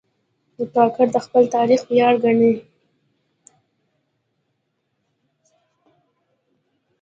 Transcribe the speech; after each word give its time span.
کاکړ 0.73 1.07
د 1.15 1.17
خپل 1.25 1.43
تاریخ 1.55 1.81
ویاړ 1.91 2.13
ګڼي. 2.23 2.53